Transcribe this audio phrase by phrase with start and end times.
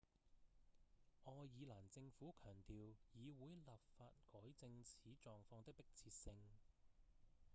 [1.25, 2.73] 愛爾蘭政府強調
[3.15, 3.63] 議會立
[3.95, 6.33] 法改正此狀況的迫切性